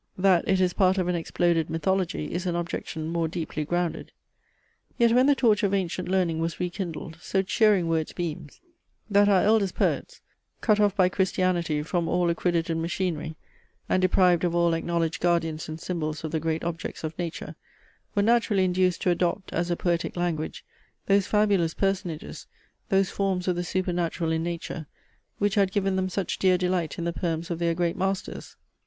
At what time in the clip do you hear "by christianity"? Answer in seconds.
10.95-11.83